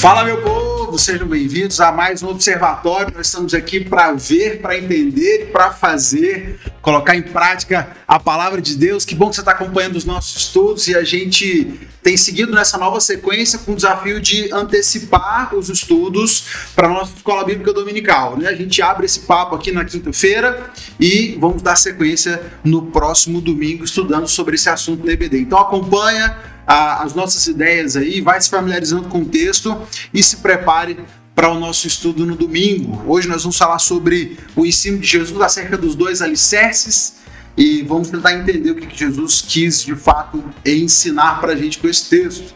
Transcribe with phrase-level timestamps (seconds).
[0.00, 3.12] Fala, meu povo, sejam bem-vindos a mais um Observatório.
[3.16, 8.76] Nós estamos aqui para ver, para entender, para fazer, colocar em prática a palavra de
[8.76, 9.04] Deus.
[9.04, 12.78] Que bom que você está acompanhando os nossos estudos e a gente tem seguido nessa
[12.78, 16.44] nova sequência com o desafio de antecipar os estudos
[16.76, 18.36] para a nossa escola bíblica dominical.
[18.36, 18.46] Né?
[18.48, 23.82] A gente abre esse papo aqui na quinta-feira e vamos dar sequência no próximo domingo
[23.82, 25.40] estudando sobre esse assunto do EBD.
[25.40, 29.80] Então acompanha a, as nossas ideias aí, vai se familiarizando com o texto
[30.12, 30.98] e se prepare
[31.34, 33.02] para o nosso estudo no domingo.
[33.06, 37.16] Hoje nós vamos falar sobre o ensino de Jesus acerca dos dois alicerces
[37.56, 41.88] e vamos tentar entender o que Jesus quis de fato ensinar para a gente com
[41.88, 42.54] esse texto.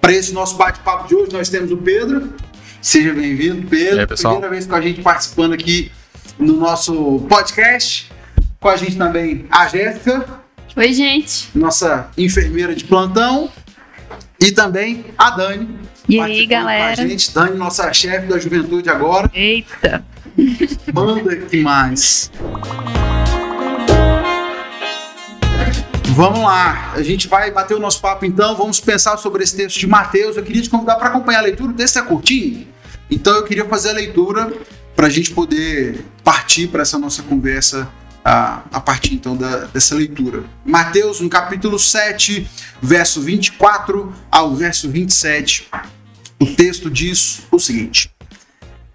[0.00, 2.32] Para esse nosso bate-papo de hoje, nós temos o Pedro.
[2.80, 4.00] Seja bem-vindo, Pedro.
[4.00, 5.92] Aí, Primeira vez com a gente participando aqui
[6.38, 8.10] no nosso podcast.
[8.58, 10.40] Com a gente também a Jéssica.
[10.76, 11.48] Oi, gente.
[11.54, 13.50] Nossa enfermeira de plantão.
[14.40, 15.68] E também a Dani.
[16.08, 16.96] E aí, galera?
[16.96, 19.30] Com a gente, Dani, nossa chefe da juventude agora.
[19.34, 20.04] Eita.
[20.94, 22.30] Manda que mais.
[26.14, 29.78] Vamos lá, a gente vai bater o nosso papo então, vamos pensar sobre esse texto
[29.78, 30.36] de Mateus.
[30.36, 32.66] Eu queria te convidar para acompanhar a leitura, o texto é curtinho,
[33.10, 34.52] então eu queria fazer a leitura
[34.94, 37.88] para a gente poder partir para essa nossa conversa
[38.24, 40.44] a, a partir então da, dessa leitura.
[40.64, 42.48] Mateus, no capítulo 7,
[42.80, 45.68] verso 24 ao verso 27,
[46.38, 48.10] o texto diz o seguinte: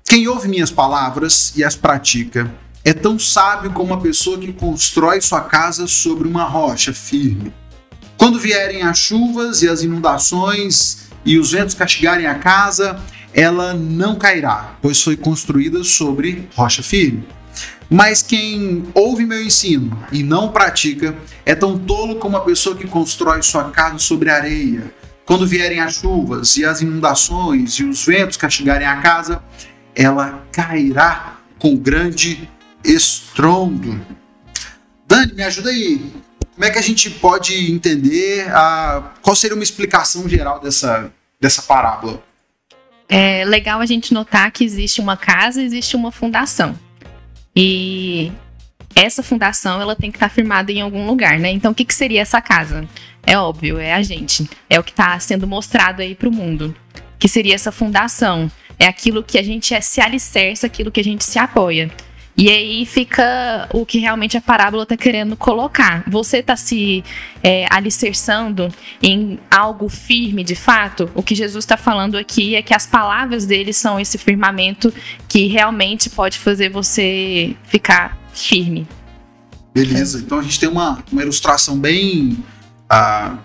[0.04, 2.52] Quem ouve minhas palavras e as pratica
[2.84, 7.52] é tão sábio como uma pessoa que constrói sua casa sobre uma rocha firme.
[8.16, 13.00] Quando vierem as chuvas e as inundações e os ventos castigarem a casa,
[13.34, 17.28] ela não cairá, pois foi construída sobre rocha firme.
[17.90, 22.88] Mas quem ouve meu ensino e não pratica é tão tolo como uma pessoa que
[22.88, 24.94] constrói sua casa sobre areia.
[25.26, 29.42] Quando vierem as chuvas e as inundações e os ventos castigarem a casa,
[29.96, 32.50] ela cairá com grande
[32.84, 34.00] estrondo.
[35.08, 36.12] Dani, me ajuda aí.
[36.54, 41.62] Como é que a gente pode entender a, qual seria uma explicação geral dessa, dessa
[41.62, 42.24] parábola?
[43.10, 46.78] É legal a gente notar que existe uma casa, existe uma fundação.
[47.56, 48.32] E
[48.96, 51.52] essa fundação ela tem que estar firmada em algum lugar, né?
[51.52, 52.88] Então, o que, que seria essa casa?
[53.26, 54.50] É óbvio, é a gente.
[54.70, 56.76] É o que está sendo mostrado aí para o mundo.
[57.18, 58.52] Que seria essa fundação?
[58.78, 61.90] É aquilo que a gente é, se alicerça, aquilo que a gente se apoia.
[62.38, 66.04] E aí fica o que realmente a parábola está querendo colocar.
[66.08, 67.02] Você está se
[67.42, 68.68] é, alicerçando
[69.02, 71.10] em algo firme de fato?
[71.16, 74.94] O que Jesus está falando aqui é que as palavras dele são esse firmamento
[75.30, 78.86] que realmente pode fazer você ficar firme.
[79.74, 82.38] Beleza, então a gente tem uma, uma ilustração bem
[82.90, 83.38] ah,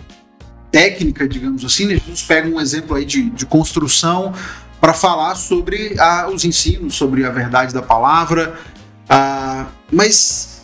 [0.72, 1.86] técnica, digamos assim.
[1.86, 1.94] Né?
[1.94, 4.32] Jesus pega um exemplo aí de, de construção
[4.80, 8.58] para falar sobre ah, os ensinos, sobre a verdade da palavra.
[9.12, 10.62] Ah, mas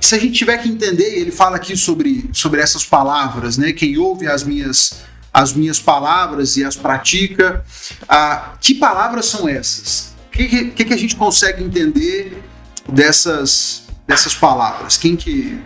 [0.00, 3.72] se a gente tiver que entender, ele fala aqui sobre, sobre essas palavras, né?
[3.72, 7.64] Quem ouve as minhas as minhas palavras e as pratica,
[8.06, 10.14] ah, que palavras são essas?
[10.26, 12.42] O que, que, que a gente consegue entender
[12.86, 14.98] dessas dessas palavras?
[14.98, 15.58] Quem que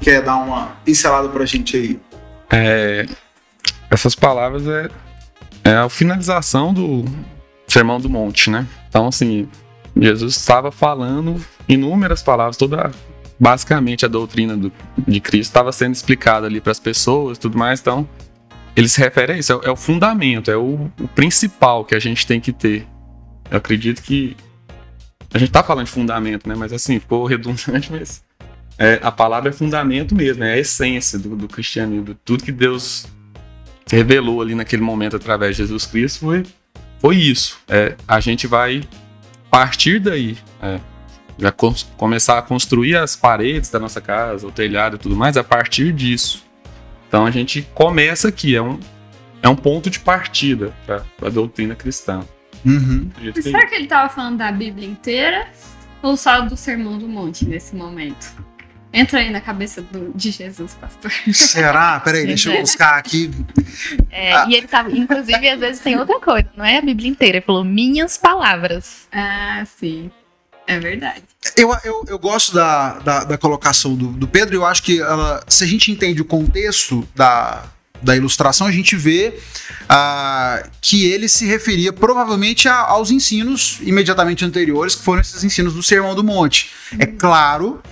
[0.00, 2.00] quer dar uma pincelada para a gente aí?
[2.50, 3.06] É,
[3.90, 4.88] essas palavras é,
[5.62, 7.04] é a finalização do
[7.68, 8.66] Sermão do Monte, né?
[8.88, 9.48] Então, assim,
[9.96, 12.90] Jesus estava falando inúmeras palavras, toda
[13.38, 17.80] basicamente a doutrina do, de Cristo estava sendo explicada ali para as pessoas, tudo mais.
[17.80, 18.08] Então,
[18.76, 21.98] ele se refere a isso, é, é o fundamento, é o, o, principal que a
[21.98, 22.86] gente tem que ter.
[23.50, 24.36] Eu acredito que
[25.34, 26.54] a gente está falando de fundamento, né?
[26.56, 28.22] Mas assim ficou redundante, mas
[28.78, 33.06] é, a palavra é fundamento mesmo, é a essência do, do cristianismo, tudo que Deus
[33.90, 36.44] revelou ali naquele momento através de Jesus Cristo foi,
[36.98, 37.58] foi isso.
[37.68, 38.82] É, a gente vai
[39.52, 40.80] partir daí, é,
[41.38, 41.52] já
[41.98, 45.92] começar a construir as paredes da nossa casa, o telhado e tudo mais, a partir
[45.92, 46.42] disso.
[47.06, 48.80] Então a gente começa aqui, é um,
[49.42, 52.24] é um ponto de partida para a doutrina cristã.
[52.64, 53.10] Uhum.
[53.42, 55.46] Será que ele estava falando da Bíblia inteira
[56.00, 58.34] ou só do Sermão do Monte nesse momento?
[58.92, 61.10] Entra aí na cabeça do, de Jesus, pastor.
[61.32, 61.98] Será?
[62.00, 63.30] Peraí, deixa eu buscar aqui.
[64.10, 64.46] É, ah.
[64.48, 67.38] E ele tava, inclusive, às vezes tem outra coisa, não é a Bíblia inteira.
[67.38, 69.08] Ele falou minhas palavras.
[69.10, 70.10] Ah, sim.
[70.66, 71.22] É verdade.
[71.56, 74.56] Eu, eu, eu gosto da, da, da colocação do, do Pedro.
[74.56, 77.64] Eu acho que ela, se a gente entende o contexto da,
[78.00, 79.34] da ilustração, a gente vê
[79.84, 85.74] uh, que ele se referia provavelmente a, aos ensinos imediatamente anteriores, que foram esses ensinos
[85.74, 86.70] do Sermão do Monte.
[86.98, 87.82] É claro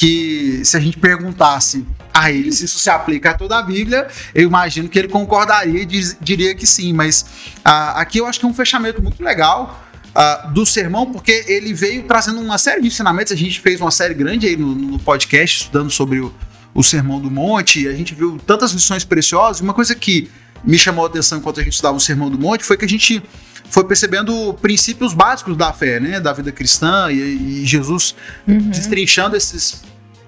[0.00, 4.08] que se a gente perguntasse a ele se isso se aplica a toda a Bíblia,
[4.34, 6.94] eu imagino que ele concordaria e diz- diria que sim.
[6.94, 7.26] Mas
[7.62, 11.74] ah, aqui eu acho que é um fechamento muito legal ah, do sermão, porque ele
[11.74, 13.30] veio trazendo uma série de ensinamentos.
[13.30, 16.32] A gente fez uma série grande aí no, no podcast, estudando sobre o,
[16.72, 17.86] o Sermão do Monte.
[17.86, 19.60] A gente viu tantas lições preciosas.
[19.60, 20.30] Uma coisa que
[20.64, 22.88] me chamou a atenção enquanto a gente estudava o Sermão do Monte foi que a
[22.88, 23.22] gente
[23.70, 28.14] foi percebendo princípios básicos da fé, né, da vida cristã e, e Jesus
[28.46, 29.82] destrinchando esses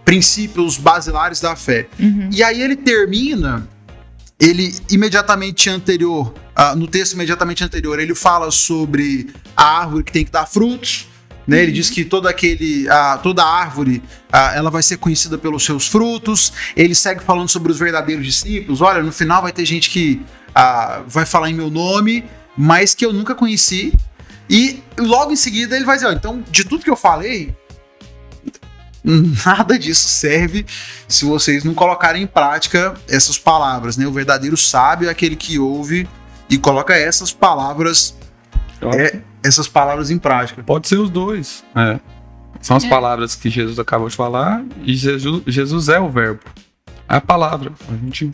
[0.04, 1.88] princípios basilares da fé.
[1.98, 2.28] Uhum.
[2.32, 3.66] E aí ele termina,
[4.38, 10.24] ele imediatamente anterior, ah, no texto imediatamente anterior, ele fala sobre a árvore que tem
[10.24, 11.08] que dar frutos.
[11.46, 11.62] Né?
[11.62, 15.88] Ele diz que toda aquele, ah, toda árvore ah, ela vai ser conhecida pelos seus
[15.88, 16.52] frutos.
[16.76, 18.80] Ele segue falando sobre os verdadeiros discípulos.
[18.80, 20.22] Olha, no final vai ter gente que
[20.54, 22.24] ah, vai falar em meu nome,
[22.56, 23.92] mas que eu nunca conheci.
[24.48, 27.54] E logo em seguida ele vai dizer: então, de tudo que eu falei,
[29.44, 30.64] nada disso serve
[31.08, 34.06] se vocês não colocarem em prática essas palavras, né?
[34.06, 36.08] O verdadeiro sábio é aquele que ouve
[36.48, 38.16] e coloca essas palavras,
[38.94, 39.31] É.
[39.42, 40.62] essas palavras em prática.
[40.62, 41.64] Pode ser os dois.
[41.74, 41.98] É.
[42.60, 42.88] São as É.
[42.88, 46.40] palavras que Jesus acabou de falar e Jesus, Jesus é o verbo.
[47.08, 47.72] É a palavra.
[47.88, 48.30] A gente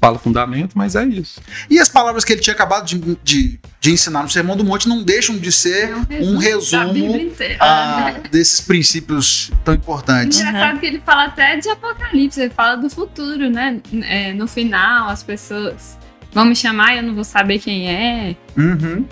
[0.00, 1.40] fala fundamento, mas é isso.
[1.70, 4.88] E as palavras que ele tinha acabado de, de, de ensinar no Sermão do Monte
[4.88, 7.56] não deixam de ser É um resumo Bíblia inteira.
[7.60, 10.40] ah, desses princípios tão importantes.
[10.40, 13.80] Engraçado que ele fala até de Apocalipse, ele fala do futuro, né?
[14.02, 15.96] É, no final, as pessoas
[16.32, 18.36] vão me chamar e eu não vou saber quem é.
[18.56, 19.04] Uhum.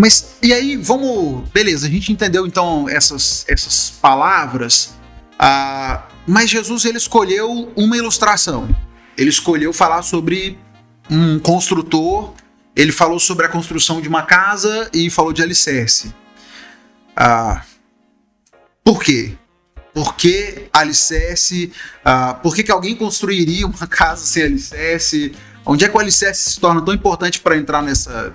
[0.00, 1.48] Mas, e aí, vamos.
[1.50, 4.94] Beleza, a gente entendeu então essas, essas palavras.
[5.36, 8.68] ah, mas Jesus ele escolheu uma ilustração.
[9.16, 10.56] Ele escolheu falar sobre
[11.10, 12.32] um construtor.
[12.76, 16.14] Ele falou sobre a construção de uma casa e falou de alicerce.
[17.16, 17.64] Ah,
[18.84, 19.36] por quê?
[19.92, 21.72] Por que alicerce?
[22.04, 25.32] Ah, por que, que alguém construiria uma casa sem alicerce?
[25.66, 28.32] Onde é que o alicerce se torna tão importante para entrar nessa,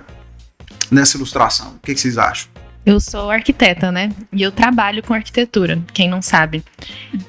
[0.94, 1.74] nessa ilustração?
[1.76, 2.48] O que, que vocês acham?
[2.86, 4.10] Eu sou arquiteta, né?
[4.30, 6.62] E eu trabalho com arquitetura, quem não sabe.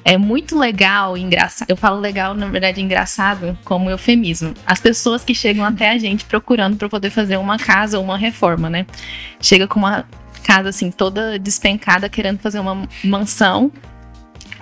[0.04, 1.70] É muito legal, engraçado.
[1.70, 4.52] Eu falo legal, na verdade, engraçado, como eufemismo.
[4.66, 8.18] As pessoas que chegam até a gente procurando para poder fazer uma casa ou uma
[8.18, 8.86] reforma, né?
[9.40, 10.04] Chega com uma
[10.44, 13.72] casa assim toda despencada, querendo fazer uma mansão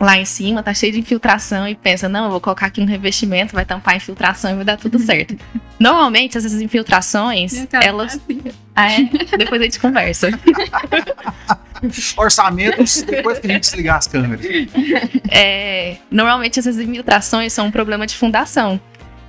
[0.00, 2.84] lá em cima, tá cheio de infiltração e pensa, não, eu vou colocar aqui um
[2.84, 5.36] revestimento, vai tampar a infiltração e vai dar tudo certo.
[5.78, 8.42] Normalmente essas infiltrações, elas é assim.
[8.74, 9.36] ah, é?
[9.36, 10.30] Depois a gente conversa.
[12.16, 14.44] Orçamentos depois que a gente desligar as câmeras.
[15.30, 18.80] É, normalmente essas infiltrações são um problema de fundação.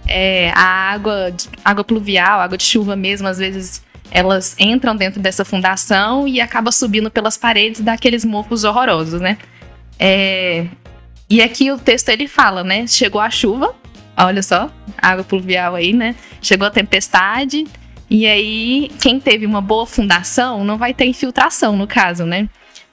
[0.07, 1.33] É, a água,
[1.63, 6.71] água pluvial, água de chuva mesmo, às vezes elas entram dentro dessa fundação e acaba
[6.71, 9.37] subindo pelas paredes daqueles mofos horrorosos, né?
[9.99, 10.67] É,
[11.29, 12.87] e aqui o texto ele fala, né?
[12.87, 13.75] Chegou a chuva,
[14.17, 16.15] olha só, água pluvial aí, né?
[16.41, 17.65] Chegou a tempestade,
[18.09, 22.47] e aí quem teve uma boa fundação não vai ter infiltração, no caso, né?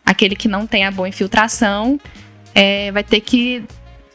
[0.05, 2.01] Aquele que não tem a boa infiltração
[2.55, 3.63] é, vai ter que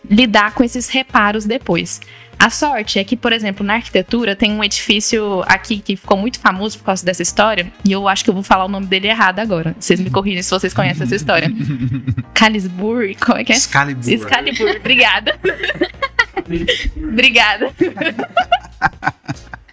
[0.09, 2.01] lidar com esses reparos depois.
[2.39, 6.39] A sorte é que, por exemplo, na arquitetura tem um edifício aqui que ficou muito
[6.39, 9.07] famoso por causa dessa história, e eu acho que eu vou falar o nome dele
[9.07, 9.75] errado agora.
[9.79, 11.51] Vocês me corrigem se vocês conhecem essa história.
[12.33, 13.55] Calisburg, como é que é?
[13.55, 14.09] Excalibur.
[14.09, 15.39] Excalibur, obrigada.
[17.11, 17.73] obrigada.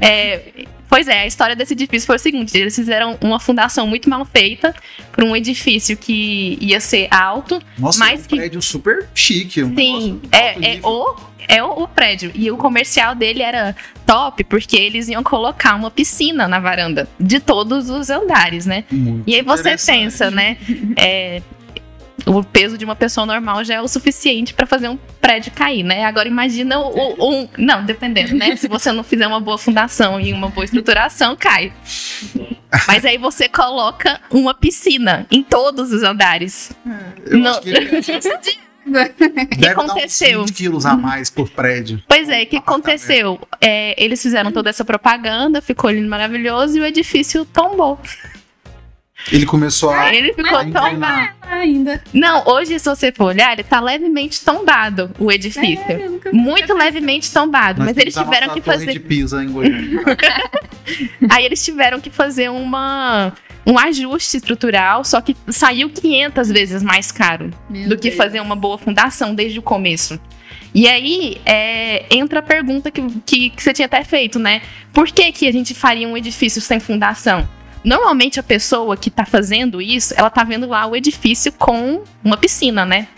[0.00, 4.08] É, pois é, a história desse edifício foi o seguinte: eles fizeram uma fundação muito
[4.08, 4.74] mal feita
[5.12, 7.60] para um edifício que ia ser alto.
[7.78, 9.62] Nossa, mais é um que- prédio super chique.
[9.62, 11.16] Um Sim, é, é, o,
[11.48, 12.30] é o, o prédio.
[12.34, 13.74] E o comercial dele era
[14.06, 18.84] top porque eles iam colocar uma piscina na varanda de todos os andares, né?
[18.90, 20.56] Muito E aí você pensa, né?
[20.96, 21.42] é,
[22.26, 25.82] o peso de uma pessoa normal já é o suficiente para fazer um prédio cair,
[25.82, 26.04] né?
[26.04, 26.88] Agora imagina o,
[27.18, 27.48] o- um.
[27.58, 28.56] Não, dependendo, né?
[28.56, 31.72] Se você não fizer uma boa fundação e uma boa estruturação, cai.
[32.88, 36.72] Mas aí você coloca uma piscina em todos os andares.
[37.26, 37.50] Eu Não.
[37.52, 38.00] acho que ele
[39.56, 40.38] deve aconteceu?
[40.38, 42.02] dar uns 20 quilos a mais por prédio.
[42.06, 43.40] Pois é, o que aconteceu?
[43.60, 47.98] É, eles fizeram toda essa propaganda, ficou lindo, maravilhoso, e o edifício tombou.
[49.32, 50.14] Ele começou a.
[50.14, 51.28] Ele ficou Mas- tombado.
[51.42, 52.02] Ainda.
[52.12, 55.84] Não, hoje, se você for olhar, ele tá levemente tombado, o edifício.
[55.88, 57.78] É, Muito levemente tombado.
[57.78, 58.92] Nós mas eles tiveram que torre fazer.
[58.92, 60.00] de Pisa em Goiânia.
[61.30, 63.32] Aí eles tiveram que fazer uma.
[63.66, 68.14] Um ajuste estrutural, só que saiu 500 vezes mais caro Meu do que Deus.
[68.16, 70.20] fazer uma boa fundação desde o começo.
[70.74, 74.60] E aí é, entra a pergunta que, que, que você tinha até feito, né?
[74.92, 77.48] Por que, que a gente faria um edifício sem fundação?
[77.84, 82.36] Normalmente a pessoa que tá fazendo isso, ela tá vendo lá o edifício com uma
[82.36, 83.08] piscina, né?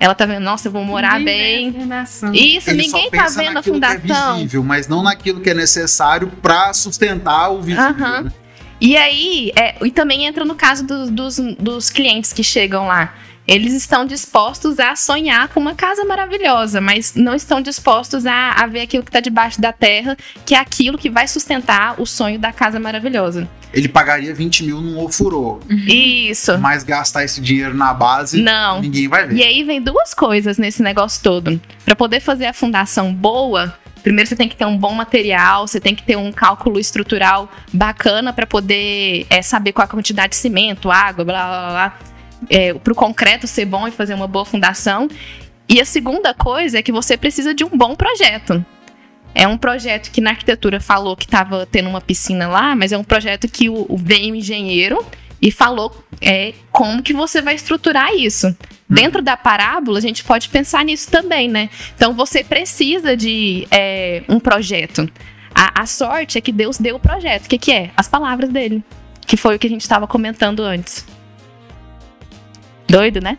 [0.00, 1.80] Ela tá vendo, nossa, eu vou morar Ninguém bem.
[1.82, 2.32] fundação.
[2.32, 4.34] Isso, Ele ninguém só tá pensa vendo a naquilo que é fundação.
[4.36, 7.84] visível, mas não naquilo que é necessário para sustentar o visível.
[7.90, 8.20] Aham.
[8.22, 8.32] né?
[8.80, 13.12] E aí, é, e também entra no caso do- dos, dos clientes que chegam lá.
[13.48, 18.66] Eles estão dispostos a sonhar com uma casa maravilhosa, mas não estão dispostos a, a
[18.66, 20.14] ver aquilo que está debaixo da terra,
[20.44, 23.48] que é aquilo que vai sustentar o sonho da casa maravilhosa.
[23.72, 26.58] Ele pagaria 20 mil num ofurô, Isso.
[26.58, 28.82] mas gastar esse dinheiro na base, Não.
[28.82, 29.36] ninguém vai ver.
[29.36, 31.58] E aí vem duas coisas nesse negócio todo.
[31.86, 35.80] Para poder fazer a fundação boa, primeiro você tem que ter um bom material, você
[35.80, 40.36] tem que ter um cálculo estrutural bacana para poder é, saber qual a quantidade de
[40.36, 41.98] cimento, água, blá blá blá.
[42.48, 45.08] É, para o concreto ser bom e fazer uma boa fundação.
[45.68, 48.64] E a segunda coisa é que você precisa de um bom projeto.
[49.34, 52.98] É um projeto que na arquitetura falou que estava tendo uma piscina lá, mas é
[52.98, 55.04] um projeto que o, o veio engenheiro
[55.40, 58.56] e falou é, como que você vai estruturar isso.
[58.88, 61.68] Dentro da parábola, a gente pode pensar nisso também, né?
[61.94, 65.08] Então você precisa de é, um projeto.
[65.54, 67.46] A, a sorte é que Deus deu o projeto.
[67.46, 67.90] O que, que é?
[67.96, 68.82] As palavras dele.
[69.26, 71.04] Que foi o que a gente estava comentando antes.
[72.88, 73.38] Doido, né?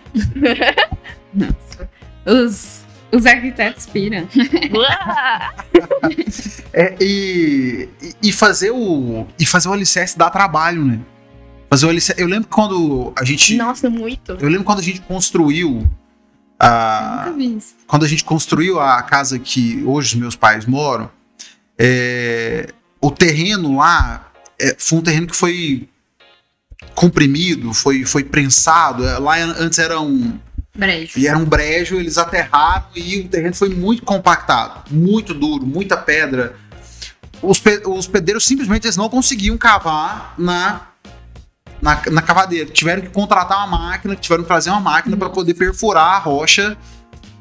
[1.33, 1.89] Nossa.
[2.25, 4.27] Os, os arquitetos piram.
[6.71, 7.89] É, e,
[8.21, 10.99] e- fazer o e fazer o alicerce dá trabalho, né?
[11.69, 12.21] Fazer o alicerce.
[12.21, 14.33] Eu lembro que quando a gente Nossa, muito.
[14.39, 15.89] eu lembro quando a gente construiu
[16.59, 17.73] a Nunca vi isso.
[17.87, 21.09] quando a gente construiu a casa que hoje os meus pais moram,
[21.77, 22.67] é,
[23.01, 25.88] o terreno lá é, foi um terreno que foi
[26.95, 29.05] comprimido, foi, foi prensado.
[29.07, 30.37] É, Lá antes era um,
[30.75, 31.17] Brejo.
[31.19, 35.97] e era um brejo, eles aterraram e o terreno foi muito compactado, muito duro, muita
[35.97, 36.55] pedra.
[37.41, 40.81] Os, pe- os pedreiros simplesmente eles não conseguiam cavar na,
[41.81, 42.69] na, na cavadeira.
[42.69, 46.77] Tiveram que contratar uma máquina, tiveram que trazer uma máquina para poder perfurar a rocha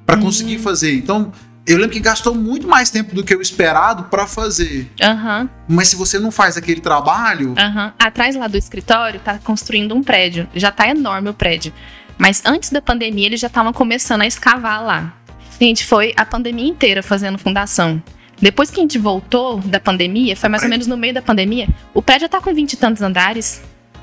[0.07, 0.95] para conseguir fazer.
[0.95, 1.33] Então,
[1.69, 4.91] eu lembro que gastou muito mais tempo do que o esperado para fazer.
[5.03, 7.93] Aham, Mas se você não faz aquele trabalho, aham.
[7.99, 10.49] Atrás lá do escritório, tá construindo um prédio.
[10.55, 11.73] Já tá enorme o prédio.
[12.17, 15.13] Mas antes da pandemia, eles já estavam começando a escavar lá.
[15.61, 18.03] Gente, foi a pandemia inteira fazendo fundação.
[18.41, 21.69] Depois que a gente voltou da pandemia, foi mais ou menos no meio da pandemia,
[21.93, 23.61] o prédio já tá com 20 e tantos andares.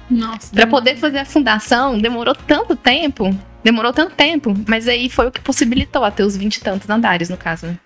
[0.09, 0.53] Nossa.
[0.53, 3.35] Pra poder fazer a fundação, demorou tanto tempo.
[3.65, 4.53] Demorou tanto tempo.
[4.67, 7.65] Mas aí foi o que possibilitou a ter os 20 e tantos andares, no caso.
[7.65, 7.77] né?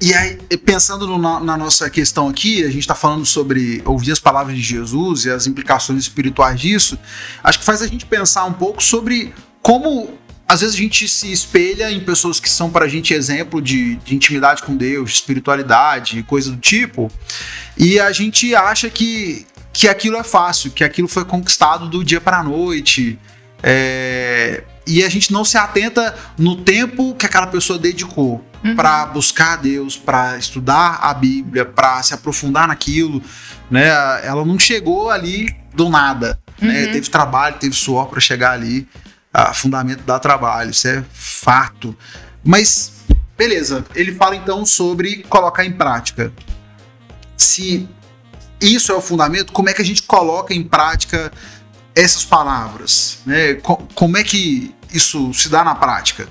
[0.00, 4.12] E aí, pensando no- na, na nossa questão aqui, a gente está falando sobre ouvir
[4.12, 6.98] as palavras de Jesus e as implicações espirituais disso,
[7.42, 9.32] acho que faz a gente pensar um pouco sobre
[9.62, 10.10] como
[10.48, 13.96] às vezes a gente se espelha em pessoas que são para a gente exemplo de,
[13.96, 17.10] de intimidade com Deus, de espiritualidade, coisa do tipo,
[17.76, 22.20] e a gente acha que, que aquilo é fácil, que aquilo foi conquistado do dia
[22.20, 23.18] para a noite.
[23.62, 28.74] é, e a gente não se atenta no tempo que aquela pessoa dedicou Uhum.
[28.74, 33.22] para buscar a Deus, para estudar a Bíblia, para se aprofundar naquilo,
[33.70, 33.86] né?
[34.26, 36.86] Ela não chegou ali do nada, né?
[36.86, 36.92] Uhum.
[36.92, 38.88] Teve trabalho, teve suor para chegar ali.
[39.32, 41.94] A fundamento dá trabalho, isso é fato.
[42.42, 42.92] Mas
[43.36, 46.32] beleza, ele fala então sobre colocar em prática.
[47.36, 47.86] Se
[48.60, 51.30] isso é o fundamento, como é que a gente coloca em prática
[51.94, 53.54] essas palavras, né?
[53.54, 56.28] Co- Como é que isso se dá na prática?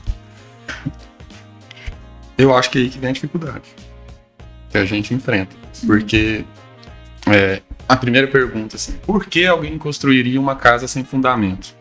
[2.37, 3.63] Eu acho que é aí que vem a dificuldade
[4.75, 5.55] que a gente enfrenta.
[5.85, 6.43] Porque
[7.27, 11.73] é, a primeira pergunta, assim, por que alguém construiria uma casa sem fundamento?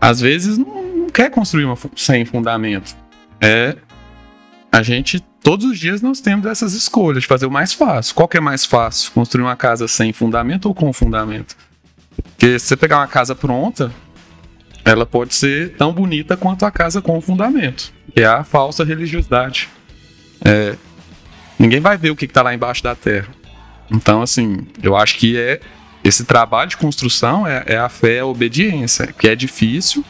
[0.00, 2.94] Às vezes não, não quer construir uma sem fundamento.
[3.40, 3.76] É
[4.70, 8.14] a gente todos os dias nós temos essas escolhas de fazer o mais fácil.
[8.14, 9.10] Qual que é mais fácil?
[9.12, 11.56] Construir uma casa sem fundamento ou com fundamento?
[12.14, 13.90] Porque se você pegar uma casa pronta,
[14.88, 19.68] ela pode ser tão bonita quanto a casa com fundamento, que é a falsa religiosidade.
[20.42, 20.76] É,
[21.58, 23.28] ninguém vai ver o que está lá embaixo da terra.
[23.90, 25.60] Então, assim, eu acho que é
[26.02, 30.02] esse trabalho de construção é, é a fé, a obediência, que é difícil,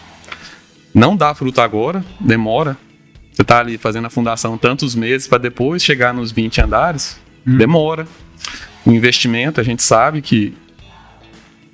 [0.95, 2.77] não dá fruto agora, demora.
[3.33, 8.07] Você tá ali fazendo a fundação tantos meses para depois chegar nos 20 andares, demora.
[8.87, 10.57] O investimento, a gente sabe que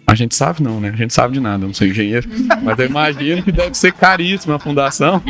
[0.06, 0.90] a gente sabe não, né?
[0.90, 2.28] A gente sabe de nada, eu não sou engenheiro,
[2.62, 5.23] mas eu imagino que deve ser caríssima a fundação.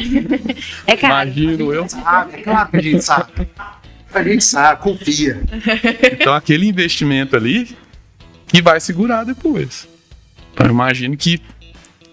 [0.86, 1.30] É caro.
[1.30, 1.88] Imagino eu.
[1.88, 3.32] Sabe, é claro que a gente sabe.
[4.12, 5.42] A gente sabe, confia.
[6.12, 7.76] Então aquele investimento ali
[8.46, 9.88] que vai segurar depois.
[10.52, 11.40] Então eu imagino que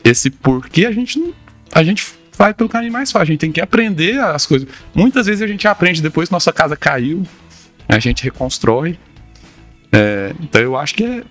[0.04, 1.34] esse porquê a gente não,
[1.72, 2.04] a gente
[2.38, 3.24] vai pelo caminho mais fácil.
[3.24, 4.68] A gente tem que aprender as coisas.
[4.94, 7.24] Muitas vezes a gente aprende depois que nossa casa caiu,
[7.88, 8.98] a gente reconstrói.
[9.92, 11.24] É, então eu acho que é,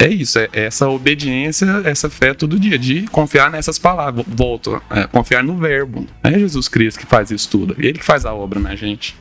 [0.00, 4.24] é isso, é essa obediência, essa fé todo dia, de confiar nessas palavras.
[4.26, 6.06] Volto, é, confiar no verbo.
[6.24, 7.76] É Jesus Cristo que faz isso tudo.
[7.78, 9.14] Ele que faz a obra na gente.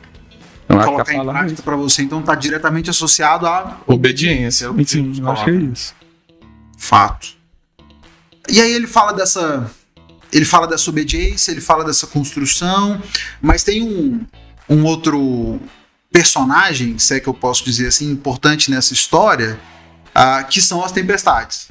[0.63, 4.69] Então, Colocar em prática para você, então, está diretamente associado à obediência.
[4.69, 5.13] obediência.
[5.13, 5.95] Sim, eu acho que é isso.
[6.77, 7.27] Fato.
[8.47, 9.69] E aí ele fala dessa.
[10.31, 13.01] Ele fala dessa obediência, ele fala dessa construção,
[13.41, 14.25] mas tem um,
[14.69, 15.59] um outro
[16.11, 19.59] personagem, se é que eu posso dizer assim, importante nessa história,
[20.19, 21.69] uh, que são as tempestades.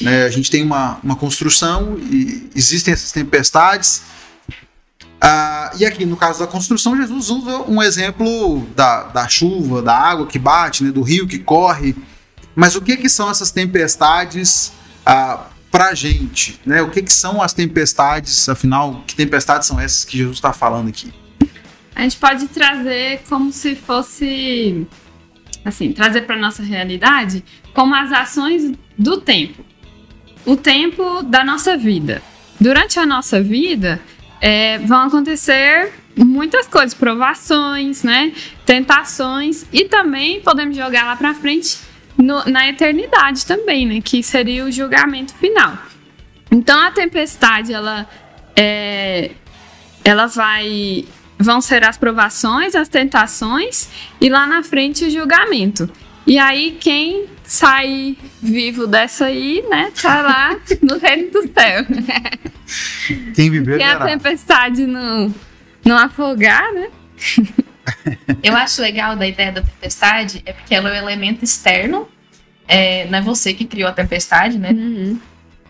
[0.00, 0.24] Né?
[0.24, 4.02] A gente tem uma, uma construção e existem essas tempestades.
[5.22, 9.96] Uh, e aqui, no caso da construção, Jesus usa um exemplo da, da chuva, da
[9.96, 10.90] água que bate, né?
[10.90, 11.94] do rio que corre.
[12.54, 14.72] Mas o que, que são essas tempestades
[15.06, 16.60] ah, para a gente?
[16.66, 16.82] Né?
[16.82, 20.88] O que, que são as tempestades, afinal, que tempestades são essas que Jesus está falando
[20.88, 21.12] aqui?
[21.94, 24.86] A gente pode trazer como se fosse
[25.64, 29.64] assim, trazer para nossa realidade como as ações do tempo.
[30.46, 32.22] O tempo da nossa vida.
[32.60, 34.00] Durante a nossa vida,
[34.40, 38.32] é, vão acontecer muitas coisas, provações, né?
[38.64, 41.78] Tentações e também podemos jogar lá para frente
[42.16, 44.00] no, na eternidade também, né?
[44.00, 45.78] Que seria o julgamento final.
[46.50, 48.08] Então a tempestade ela
[48.56, 49.30] é,
[50.04, 51.04] ela vai
[51.38, 53.88] vão ser as provações, as tentações
[54.20, 55.88] e lá na frente o julgamento.
[56.26, 61.86] E aí quem sai vivo dessa aí, né, tá lá no reino do céu.
[63.34, 65.34] Quem viveu Que a tempestade não,
[65.84, 66.88] não afogar, né?
[68.42, 72.06] Eu acho legal da ideia da tempestade é porque ela é um elemento externo.
[72.66, 74.72] É, não é você que criou a tempestade, né?
[74.72, 75.18] Uhum.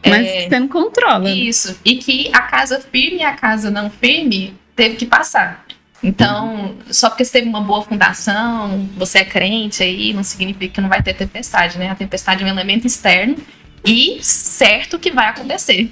[0.05, 1.31] Mas é, você não controla.
[1.31, 1.79] Isso.
[1.85, 5.67] E que a casa firme e a casa não firme teve que passar.
[6.01, 10.81] Então, só porque você teve uma boa fundação, você é crente aí, não significa que
[10.81, 11.91] não vai ter tempestade, né?
[11.91, 13.37] A tempestade é um elemento externo
[13.85, 15.91] e certo que vai acontecer.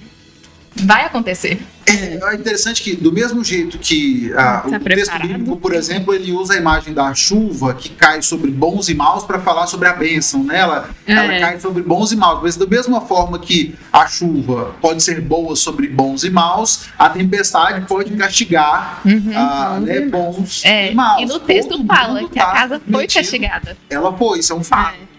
[0.85, 1.61] Vai acontecer.
[1.87, 4.97] É, é interessante que, do mesmo jeito que ah, tá o preparado?
[4.97, 8.95] texto bíblico, por exemplo, ele usa a imagem da chuva que cai sobre bons e
[8.95, 10.59] maus para falar sobre a bênção, né?
[10.59, 11.13] Ela, é.
[11.13, 12.41] ela cai sobre bons e maus.
[12.43, 17.09] Mas da mesma forma que a chuva pode ser boa sobre bons e maus, a
[17.09, 20.91] tempestade pode castigar uhum, ah, né, bons é.
[20.91, 21.23] e maus.
[21.23, 23.77] E no texto Todo fala que a tá casa foi castigada.
[23.89, 24.97] Ela foi, isso é um fato.
[25.13, 25.16] É.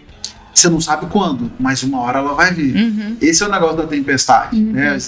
[0.58, 2.74] Você não sabe quando, mas uma hora ela vai vir.
[2.74, 3.16] Uhum.
[3.20, 4.56] Esse é o negócio da tempestade.
[4.56, 4.72] Uhum.
[4.72, 4.98] Né?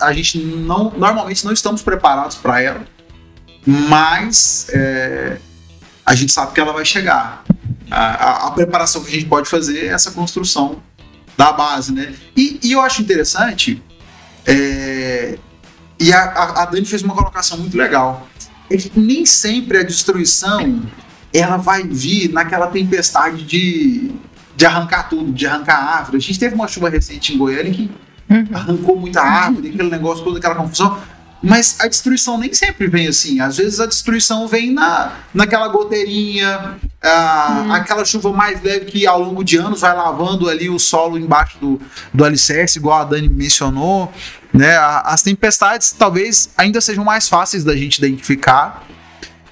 [0.00, 2.86] A gente não, normalmente não estamos preparados para ela,
[3.66, 5.38] mas é,
[6.04, 7.44] a gente sabe que ela vai chegar.
[7.90, 10.80] A, a, a, preparação que a gente pode fazer é essa construção
[11.36, 12.14] da base, né?
[12.36, 13.82] E, e eu acho interessante,
[14.44, 15.38] é,
[15.98, 18.28] e a, a, Dani fez uma colocação muito legal,
[18.70, 20.82] é que nem sempre a destruição
[21.32, 24.12] ela vai vir naquela tempestade de
[24.56, 26.16] de arrancar tudo, de arrancar árvore.
[26.16, 27.90] A gente teve uma chuva recente em Goiânia que
[28.28, 28.46] uhum.
[28.52, 30.98] arrancou muita árvore, aquele negócio, toda aquela confusão.
[31.42, 33.40] Mas a destruição nem sempre vem assim.
[33.40, 37.72] Às vezes a destruição vem na, naquela goteirinha, a, uhum.
[37.74, 41.58] aquela chuva mais leve que ao longo de anos vai lavando ali o solo embaixo
[41.60, 41.80] do,
[42.12, 44.10] do alicerce, igual a Dani mencionou.
[44.52, 44.76] Né?
[45.04, 48.86] As tempestades talvez ainda sejam mais fáceis da gente identificar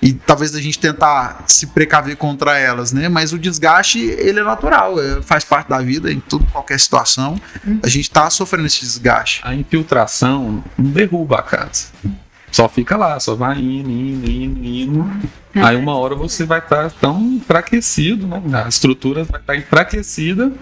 [0.04, 3.08] e talvez a gente tentar se precaver contra elas, né?
[3.08, 7.40] Mas o desgaste, ele é natural, é, faz parte da vida, em tudo, qualquer situação.
[7.82, 9.40] A gente tá sofrendo esse desgaste.
[9.42, 11.86] A infiltração não derruba a casa.
[12.52, 15.10] Só fica lá, só vai indo, indo, indo, indo.
[15.54, 18.42] Aí uma hora você vai estar tá tão enfraquecido, né?
[18.62, 20.52] A estrutura vai estar tá enfraquecida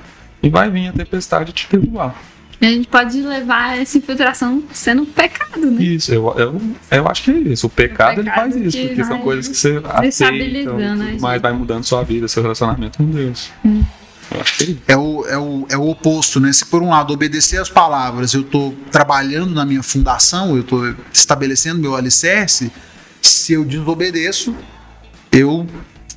[0.41, 2.15] e vai vir a tempestade te derrubar.
[2.63, 5.83] A gente pode levar essa infiltração sendo um pecado, né?
[5.83, 7.67] Isso, eu, eu, eu acho que é isso.
[7.67, 10.73] O pecado, o pecado ele faz isso, porque são coisas que você aceita,
[11.21, 13.51] mas vai mudando sua vida, seu relacionamento com Deus.
[13.65, 13.83] Hum.
[14.87, 16.53] É o, é, o, é o oposto, né?
[16.53, 20.95] Se por um lado obedecer as palavras, eu estou trabalhando na minha fundação, eu estou
[21.13, 22.71] estabelecendo meu alicerce,
[23.21, 24.55] se eu desobedeço,
[25.31, 25.67] eu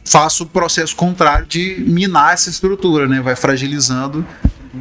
[0.05, 3.19] faço o processo contrário de minar essa estrutura, né?
[3.19, 4.25] Vai fragilizando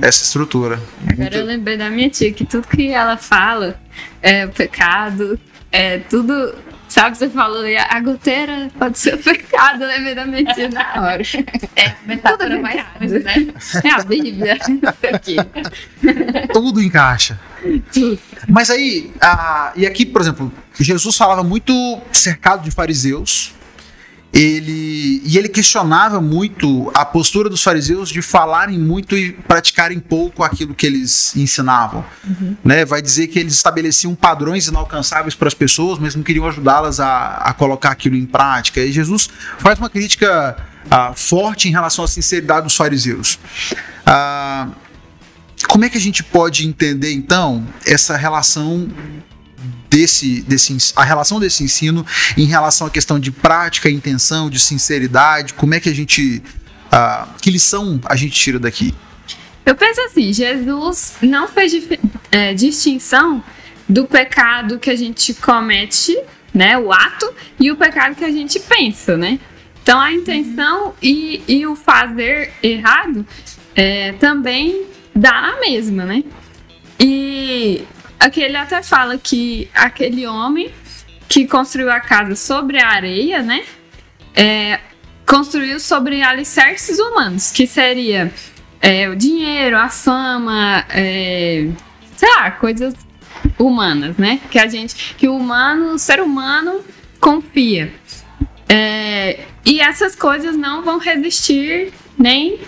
[0.00, 0.80] essa estrutura.
[1.06, 3.78] Agora eu lembrei da minha tia que tudo que ela fala
[4.22, 5.38] é pecado,
[5.70, 6.54] é tudo.
[6.86, 11.02] Sabe, você falou a goteira pode ser o pecado, eu lembrei da minha tia na
[11.02, 11.22] hora.
[11.76, 13.34] É, metáfora mais coisa, né?
[13.82, 14.56] É a Bíblia.
[15.12, 15.36] Aqui.
[16.52, 17.38] Tudo encaixa.
[17.92, 18.18] Tudo.
[18.48, 23.52] Mas aí, a, e aqui, por exemplo, Jesus falava muito cercado de fariseus,
[24.34, 30.42] ele e ele questionava muito a postura dos fariseus de falarem muito e praticarem pouco
[30.42, 32.04] aquilo que eles ensinavam.
[32.24, 32.56] Uhum.
[32.64, 32.84] Né?
[32.84, 37.36] Vai dizer que eles estabeleciam padrões inalcançáveis para as pessoas, mas não queriam ajudá-las a,
[37.36, 38.80] a colocar aquilo em prática.
[38.80, 43.38] E Jesus faz uma crítica uh, forte em relação à sinceridade dos fariseus.
[44.04, 44.68] Ah,
[45.68, 48.88] como é que a gente pode entender então essa relação
[49.94, 52.04] desse, desse a relação desse ensino
[52.36, 55.54] em relação à questão de prática, intenção, de sinceridade?
[55.54, 56.42] Como é que a gente
[56.90, 58.92] ah, que lição a gente tira daqui?
[59.64, 61.72] Eu penso assim, Jesus não fez
[62.32, 63.42] é, distinção
[63.88, 66.18] do pecado que a gente comete,
[66.52, 69.38] né, o ato, e o pecado que a gente pensa, né?
[69.82, 73.24] Então a intenção e, e o fazer errado
[73.76, 76.24] é, também dá na mesma, né?
[76.98, 77.84] E
[78.26, 80.70] aqui ele até fala que aquele homem
[81.28, 83.64] que construiu a casa sobre a areia, né?
[84.34, 84.80] é,
[85.26, 88.32] construiu sobre alicerces humanos, que seria
[88.80, 91.68] é, o dinheiro, a fama, é,
[92.16, 92.94] sei lá, coisas
[93.58, 94.40] humanas, né?
[94.50, 96.80] Que a gente, que o humano, o ser humano
[97.20, 97.92] confia.
[98.68, 102.58] É, e essas coisas não vão resistir nem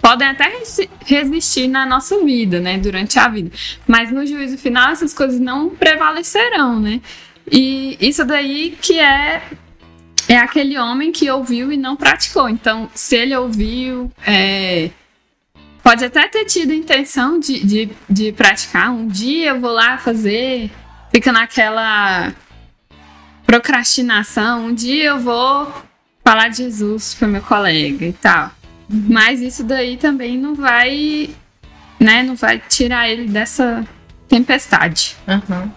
[0.00, 3.50] podem até resi- resistir na nossa vida, né, durante a vida,
[3.86, 7.00] mas no juízo final essas coisas não prevalecerão, né?
[7.50, 9.42] E isso daí que é
[10.28, 12.48] é aquele homem que ouviu e não praticou.
[12.48, 14.90] Então, se ele ouviu, é,
[15.82, 18.90] pode até ter tido a intenção de, de, de praticar.
[18.90, 20.68] Um dia eu vou lá fazer,
[21.12, 22.34] fica naquela
[23.46, 24.66] procrastinação.
[24.66, 25.72] Um dia eu vou
[26.24, 28.50] falar de Jesus para meu colega e tal.
[28.88, 31.30] Mas isso daí também não vai,
[31.98, 33.84] né, não vai tirar ele dessa
[34.28, 35.16] tempestade.
[35.26, 35.70] Uhum.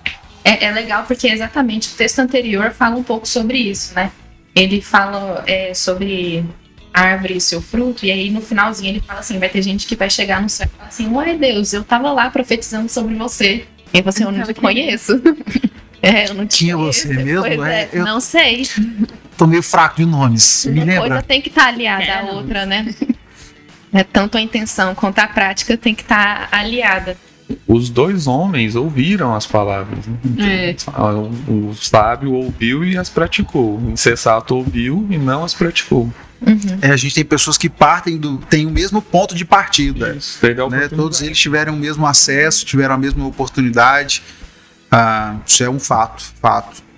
[0.44, 4.12] É, é legal porque exatamente o texto anterior fala um pouco sobre isso, né?
[4.56, 6.44] Ele fala é, sobre
[6.94, 9.86] a árvore e seu fruto, e aí no finalzinho ele fala assim: vai ter gente
[9.86, 13.16] que vai chegar no céu e falar assim: Uai, Deus, eu tava lá profetizando sobre
[13.16, 13.66] você.
[13.94, 15.22] E você, eu não te conheço.
[16.02, 17.08] é, eu não te Tinha conheço.
[17.08, 17.42] você mesmo?
[17.42, 18.64] Pois É, é, eu- Não sei.
[19.40, 20.66] Tô meio fraco de nomes.
[20.66, 21.22] Me Uma coisa lembra?
[21.24, 22.94] tem que estar aliada É, à outra, né?
[23.94, 27.16] É, tanto a intenção quanto a prática tem que estar aliada.
[27.66, 30.06] Os dois homens ouviram as palavras.
[30.06, 30.72] né?
[30.72, 30.76] É.
[31.50, 33.78] O, o sábio ouviu e as praticou.
[33.80, 36.12] O insensato ouviu e não as praticou.
[36.82, 38.40] É, a gente tem pessoas que partem do.
[38.40, 40.16] tem o mesmo ponto de partida.
[40.16, 40.38] Isso,
[40.70, 40.90] né?
[40.90, 44.22] Todos eles tiveram o mesmo acesso, tiveram a mesma oportunidade.
[44.92, 46.89] Ah, isso é um fato, fato.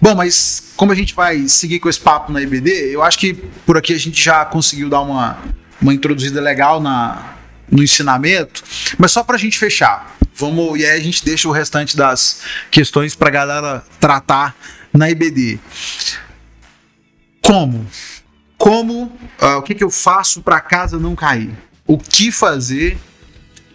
[0.00, 3.32] Bom, mas como a gente vai seguir com esse papo na IBD, eu acho que
[3.64, 5.38] por aqui a gente já conseguiu dar uma,
[5.80, 7.36] uma introduzida legal na,
[7.70, 8.62] no ensinamento,
[8.98, 10.16] mas só pra gente fechar.
[10.34, 14.54] Vamos, e aí a gente deixa o restante das questões pra galera tratar
[14.92, 15.58] na IBD.
[17.40, 17.86] Como?
[18.58, 21.56] Como, ah, o que, que eu faço pra casa não cair?
[21.86, 22.98] O que fazer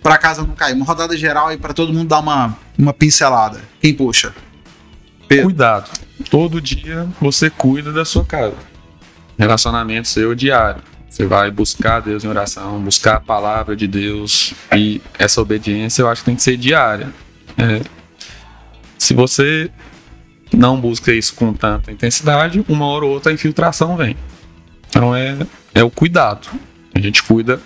[0.03, 0.75] pra casa não cair?
[0.75, 3.62] Uma rodada geral aí pra todo mundo dar uma, uma pincelada.
[3.79, 4.34] Quem puxa?
[5.31, 5.45] Pedro.
[5.45, 5.89] Cuidado.
[6.29, 8.55] Todo dia você cuida da sua casa.
[9.39, 10.83] Relacionamento seu diário.
[11.09, 14.53] Você vai buscar Deus em oração, buscar a palavra de Deus.
[14.75, 17.09] E essa obediência eu acho que tem que ser diária.
[17.57, 17.81] É,
[18.97, 19.71] se você
[20.53, 24.17] não busca isso com tanta intensidade, uma hora ou outra a infiltração vem.
[24.89, 25.37] Então é,
[25.73, 26.49] é o cuidado.
[26.93, 27.61] A gente cuida.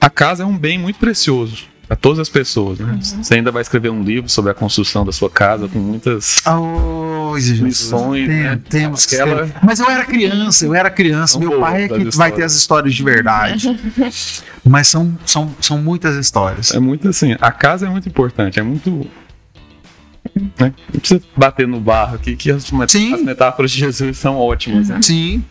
[0.00, 2.78] A casa é um bem muito precioso para todas as pessoas.
[2.78, 2.98] Né?
[3.00, 7.34] Você ainda vai escrever um livro sobre a construção da sua casa com muitas Oh,
[7.38, 7.60] Jesus.
[7.60, 8.60] Lições, Tem- né?
[8.68, 9.48] Temos que Aquela-.
[9.62, 11.38] Mas eu era criança, eu era criança.
[11.38, 12.34] Meu pai é que vai histórias.
[12.36, 13.80] ter as histórias de verdade.
[14.64, 16.72] Mas são, são, são muitas histórias.
[16.74, 19.06] É muito assim, a casa é muito importante, é muito.
[20.58, 20.74] Né?
[20.92, 23.14] Não precisa bater no barro aqui, que as, met- Sim.
[23.14, 24.88] as metáforas de Jesus são ótimas.
[24.88, 24.98] né?
[25.02, 25.42] Sim.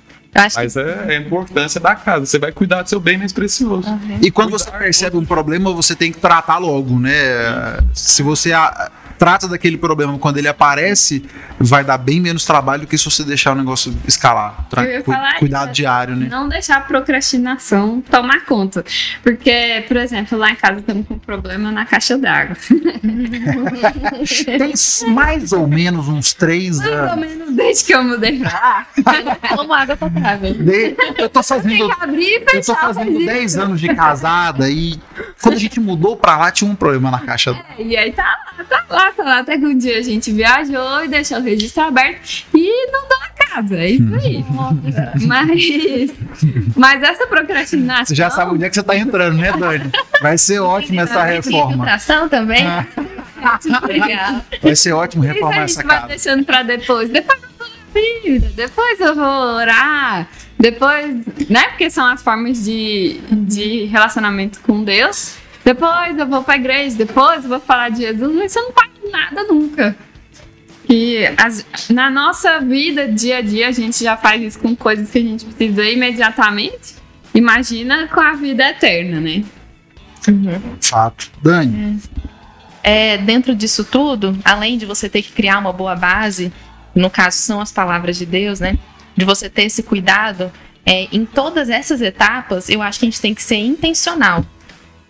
[0.57, 2.25] Mas é, é a importância da casa.
[2.25, 3.87] Você vai cuidar do seu bem mais precioso.
[3.89, 4.17] que.
[4.21, 7.11] E quando você percebe um problema, você tem que tratar logo, né?
[7.93, 8.91] Se você a-
[9.25, 11.25] trata daquele problema quando ele aparece,
[11.59, 14.67] vai dar bem menos trabalho do que se você deixar o negócio escalar.
[14.69, 15.73] Tra- Eu ia cu- cuidado isso.
[15.73, 16.27] diário, né?
[16.29, 18.85] Não deixar a procrastinação tomar conta.
[19.23, 22.55] Porque, por exemplo, lá em casa estamos com um problema na caixa d'água.
[24.45, 24.73] Tem
[25.13, 27.15] mais ou menos uns três Pelo anos.
[27.25, 28.87] menos desde que eu mudei pra lá.
[29.55, 30.53] Como água potável.
[30.53, 34.99] De- Eu tô fazendo abrir Eu tô fazendo 10 anos de casada e
[35.41, 37.55] quando a gente mudou pra lá tinha um problema na caixa.
[37.79, 38.23] E aí tá
[38.57, 42.45] lá, tá lá, Até que um dia a gente viajou e deixou o registro aberto
[42.53, 43.75] e não deu a casa.
[43.77, 44.45] É isso aí.
[45.25, 46.13] mas,
[46.75, 48.05] mas essa procrastinação.
[48.05, 49.91] Você já sabe onde é que você tá entrando, né, Dani?
[50.21, 51.85] Vai ser ótima essa reforma.
[52.29, 52.65] Também?
[52.65, 52.85] Ah.
[53.87, 54.41] Legal.
[54.61, 56.07] Vai ser ótimo Isso a reformar gente essa vai casa.
[56.07, 57.09] deixando pra depois.
[57.09, 60.27] Depois eu vou na Bíblia, depois eu vou orar,
[60.59, 61.15] depois,
[61.49, 61.67] né?
[61.69, 65.35] Porque são as formas de, de relacionamento com Deus.
[65.63, 68.89] Depois eu vou pra igreja, depois eu vou falar de Jesus, mas você não faz
[69.15, 69.95] nada nunca.
[70.87, 75.09] E as- na nossa vida, dia a dia, a gente já faz isso com coisas
[75.09, 76.95] que a gente precisa imediatamente.
[77.33, 79.43] Imagina com a vida eterna, né?
[80.81, 81.31] Fato.
[81.41, 81.99] Dani,
[82.83, 86.53] É, dentro disso tudo, além de você ter que criar uma boa base,
[86.93, 88.77] no caso são as palavras de Deus, né?
[89.17, 90.51] De você ter esse cuidado,
[90.85, 94.45] é, em todas essas etapas, eu acho que a gente tem que ser intencional.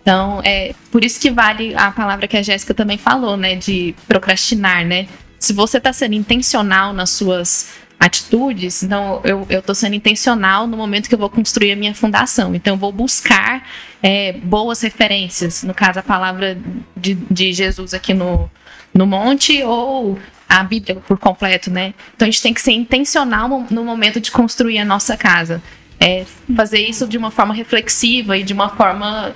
[0.06, 3.56] Então, é por isso que vale a palavra que a Jéssica também falou, né?
[3.56, 5.08] De procrastinar, né?
[5.36, 11.08] Se você está sendo intencional nas suas atitudes, então eu, tô sendo intencional no momento
[11.08, 12.54] que eu vou construir a minha fundação.
[12.54, 13.68] Então, eu vou buscar
[14.00, 16.56] é, boas referências, no caso, a palavra
[16.96, 18.48] de, de Jesus aqui no,
[18.94, 20.16] no monte ou
[20.48, 21.94] a Bíblia por completo, né?
[22.14, 25.60] Então, a gente tem que ser intencional no, no momento de construir a nossa casa.
[25.98, 29.34] É, fazer isso de uma forma reflexiva e de uma forma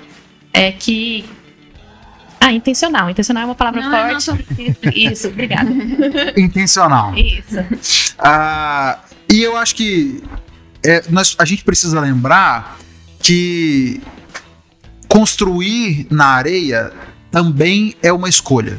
[0.53, 1.25] é, que.
[2.39, 3.09] Ah, intencional.
[3.09, 4.77] Intencional é uma palavra Não, é forte.
[4.95, 5.69] Isso, obrigada.
[6.35, 7.13] intencional.
[7.15, 7.57] Isso.
[8.17, 10.23] Ah, e eu acho que
[10.83, 12.79] é, nós, a gente precisa lembrar
[13.19, 14.01] que
[15.07, 16.91] construir na areia
[17.29, 18.77] também é uma escolha.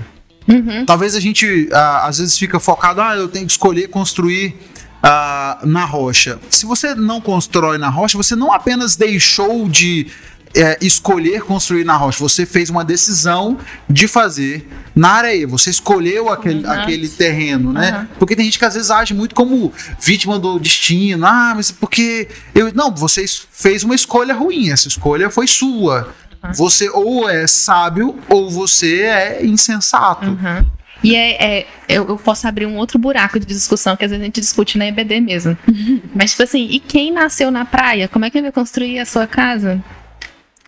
[0.48, 0.84] Uhum.
[0.84, 4.56] Talvez a gente ah, às vezes fica focado, ah, eu tenho que escolher construir
[5.02, 6.38] ah, na rocha.
[6.50, 10.08] Se você não constrói na rocha, você não apenas deixou de
[10.54, 15.46] é, escolher construir na rocha, você fez uma decisão de fazer na areia.
[15.46, 16.70] Você escolheu aquele, Uhum.
[16.70, 18.00] aquele terreno, né?
[18.00, 18.16] Uhum.
[18.18, 21.24] Porque tem gente que às vezes age muito como vítima do destino.
[21.26, 24.70] Ah, mas porque eu não, você fez uma escolha ruim.
[24.70, 26.12] Essa escolha foi sua.
[26.44, 26.52] Uhum.
[26.54, 30.26] Você ou é sábio ou você é insensato.
[30.28, 30.66] Uhum.
[31.04, 34.22] E é, é- eu, eu posso abrir um outro buraco de discussão que às vezes
[34.22, 35.56] a gente discute na EBD mesmo.
[36.14, 38.06] Mas, tipo assim, e quem nasceu na praia?
[38.06, 39.82] Como é que ele vai construir a sua casa?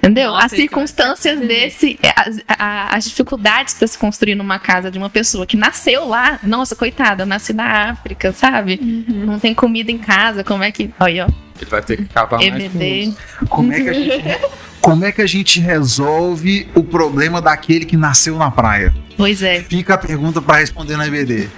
[0.05, 0.31] Entendeu?
[0.31, 4.99] Nossa, as é circunstâncias desse, as, a- as dificuldades para se construir numa casa de
[4.99, 6.39] uma pessoa que nasceu lá.
[6.43, 8.79] Nossa, coitada, eu nasci na África, sabe?
[8.83, 9.25] Uhum.
[9.27, 10.91] Não tem comida em casa, como é que.
[11.01, 11.31] Olha, ó,
[11.65, 13.15] Ele vai ter que cavar mais EBD.
[13.39, 13.49] fundo.
[13.49, 14.39] Como é que a gente,
[14.81, 18.95] como é que a gente resolve o problema daquele que nasceu na praia?
[19.17, 19.63] Pois é.
[19.63, 21.49] Fica a pergunta para responder na EBD.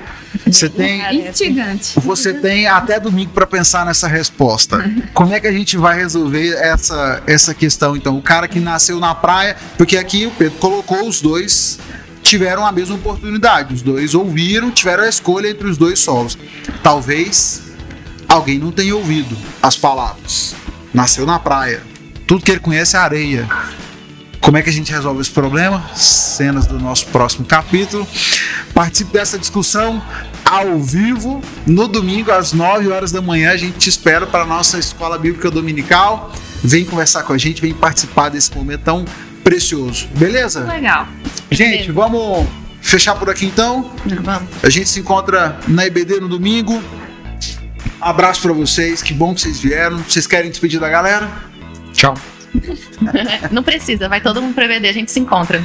[0.46, 1.98] Você tem, Instigante.
[2.00, 4.84] você tem até domingo para pensar nessa resposta.
[5.14, 7.96] Como é que a gente vai resolver essa, essa questão?
[7.96, 11.78] Então, o cara que nasceu na praia, porque aqui o Pedro colocou os dois
[12.22, 13.72] tiveram a mesma oportunidade.
[13.72, 16.36] Os dois ouviram, tiveram a escolha entre os dois solos.
[16.82, 17.62] Talvez
[18.28, 20.54] alguém não tenha ouvido as palavras.
[20.92, 21.82] Nasceu na praia.
[22.26, 23.48] Tudo que ele conhece é areia.
[24.40, 25.84] Como é que a gente resolve esse problema?
[25.94, 28.06] Cenas do nosso próximo capítulo.
[28.72, 30.02] Participe dessa discussão
[30.44, 33.50] ao vivo no domingo às 9 horas da manhã.
[33.50, 36.32] A gente te espera para a nossa escola bíblica dominical.
[36.62, 39.04] Vem conversar com a gente, vem participar desse momento tão
[39.42, 40.08] precioso.
[40.16, 40.64] Beleza?
[40.64, 41.08] Legal.
[41.50, 42.46] Gente, vamos
[42.80, 43.90] fechar por aqui então.
[44.22, 44.48] Vamos.
[44.62, 46.82] A gente se encontra na IBD no domingo.
[48.00, 49.98] Abraço para vocês, que bom que vocês vieram.
[49.98, 51.30] Vocês querem despedir da galera?
[51.92, 52.14] Tchau.
[53.50, 55.64] Não precisa, vai todo mundo prever, a gente se encontra.